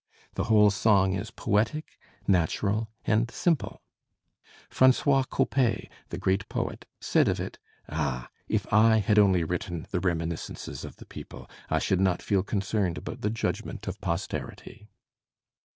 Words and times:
The 0.33 0.45
whole 0.45 0.71
song 0.71 1.13
is 1.13 1.29
poetic, 1.29 1.99
natural, 2.27 2.89
and 3.05 3.29
simple. 3.29 3.83
François 4.67 5.27
Coppée, 5.27 5.89
the 6.09 6.17
great 6.17 6.49
poet, 6.49 6.87
said 6.99 7.27
of 7.27 7.39
it: 7.39 7.59
"Ah! 7.87 8.27
if 8.47 8.65
I 8.73 8.97
had 8.97 9.19
only 9.19 9.43
written 9.43 9.85
'The 9.91 9.99
Reminiscences 9.99 10.83
of 10.83 10.95
the 10.95 11.05
People,' 11.05 11.47
I 11.69 11.77
should 11.77 12.01
not 12.01 12.23
feel 12.23 12.41
concerned 12.41 12.97
about 12.97 13.21
the 13.21 13.29
judgment 13.29 13.87
of 13.87 14.01
posterity." 14.01 14.89